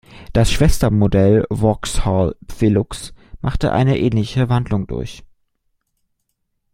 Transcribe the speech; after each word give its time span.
Das 0.33 0.51
Schwestermodell 0.51 1.45
Vauxhall 1.51 2.35
Velox 2.57 3.13
machte 3.39 3.71
eine 3.71 3.99
ähnliche 3.99 4.49
Wandlung 4.49 4.87
durch. 4.87 5.23